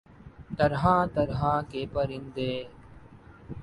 طرح 0.57 0.83
طرح 1.13 1.43
کے 1.71 1.85
پرندے 1.93 2.51